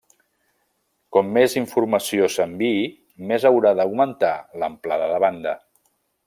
[1.17, 2.81] Com més informació s'enviï,
[3.33, 5.55] més haurà d'augmentar l'amplada de banda.